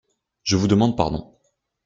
Je 0.41 0.55
vous 0.55 0.67
demande 0.67 0.97
pardon. 0.97 1.37